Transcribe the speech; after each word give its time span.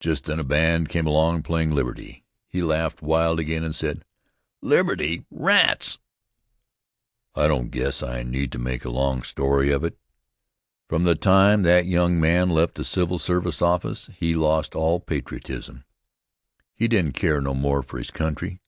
Just 0.00 0.24
then 0.24 0.40
a 0.40 0.42
band 0.42 0.88
came 0.88 1.06
along 1.06 1.44
playing 1.44 1.70
"Liberty." 1.72 2.24
He 2.48 2.60
laughed 2.60 3.02
wild 3.02 3.38
again 3.38 3.62
and 3.62 3.72
said: 3.72 4.04
"Liberty? 4.62 5.26
Rats!" 5.30 5.98
I 7.36 7.46
don't 7.46 7.70
guess 7.70 8.02
I 8.02 8.24
need 8.24 8.50
to 8.50 8.58
make 8.58 8.84
a 8.84 8.90
long 8.90 9.22
story 9.22 9.70
of 9.70 9.84
it. 9.84 9.96
From 10.88 11.04
the 11.04 11.14
time 11.14 11.62
that 11.62 11.86
young 11.86 12.18
man 12.18 12.50
left 12.50 12.74
the 12.74 12.84
civil 12.84 13.20
service 13.20 13.62
office 13.62 14.10
he 14.18 14.34
lost 14.34 14.74
all 14.74 14.98
patriotism. 14.98 15.84
He 16.74 16.88
didn't 16.88 17.14
care 17.14 17.40
no 17.40 17.54
more 17.54 17.84
for 17.84 17.98
his 17.98 18.10
country. 18.10 18.58